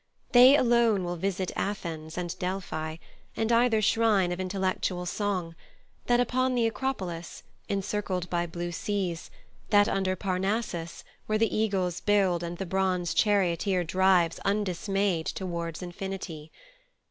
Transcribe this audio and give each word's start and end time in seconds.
They 0.31 0.55
alone 0.55 1.03
will 1.03 1.15
visit 1.15 1.51
Athens 1.55 2.17
and 2.17 2.35
Delphi, 2.39 2.95
and 3.37 3.51
either 3.51 3.83
shrine 3.83 4.31
of 4.31 4.39
intellectual 4.39 5.05
song—that 5.05 6.19
upon 6.19 6.55
the 6.55 6.65
Acropolis, 6.65 7.43
encircled 7.69 8.27
by 8.27 8.47
blue 8.47 8.71
seas; 8.71 9.29
that 9.69 9.87
under 9.87 10.15
Parnassus, 10.15 11.03
where 11.27 11.37
the 11.37 11.55
eagles 11.55 11.99
build 12.01 12.41
and 12.41 12.57
the 12.57 12.65
bronze 12.65 13.13
charioteer 13.13 13.83
drives 13.83 14.39
undismayed 14.39 15.27
towards 15.27 15.83
infinity. 15.83 16.51